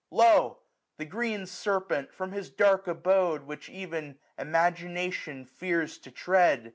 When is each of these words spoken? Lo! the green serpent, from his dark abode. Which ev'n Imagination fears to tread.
Lo! 0.09 0.57
the 0.97 1.05
green 1.05 1.45
serpent, 1.45 2.11
from 2.11 2.31
his 2.31 2.49
dark 2.49 2.87
abode. 2.87 3.43
Which 3.43 3.69
ev'n 3.69 4.17
Imagination 4.35 5.45
fears 5.45 5.99
to 5.99 6.09
tread. 6.09 6.69